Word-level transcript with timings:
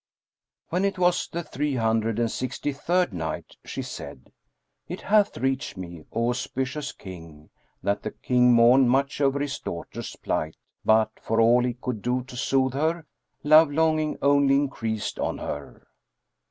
When 0.69 0.83
it 0.83 0.97
was 0.97 1.27
the 1.27 1.43
Three 1.43 1.75
Hundred 1.75 2.17
and 2.17 2.31
Sixty 2.31 2.73
third 2.73 3.13
Night, 3.13 3.55
She 3.63 3.83
said, 3.83 4.31
It 4.87 5.01
hath 5.01 5.37
reached 5.37 5.77
me, 5.77 6.05
O 6.11 6.29
auspicious 6.29 6.91
King, 6.91 7.51
that 7.83 8.01
the 8.01 8.09
King 8.09 8.51
mourned 8.51 8.89
much 8.89 9.21
over 9.21 9.39
his 9.39 9.59
daughter's 9.59 10.15
plight 10.15 10.55
but, 10.83 11.11
for 11.21 11.39
all 11.39 11.63
he 11.63 11.75
could 11.75 12.01
do 12.01 12.23
to 12.23 12.35
soothe 12.35 12.73
her, 12.73 13.05
love 13.43 13.69
longing 13.71 14.17
only 14.23 14.55
increased 14.55 15.19
on 15.19 15.37
her. 15.37 15.85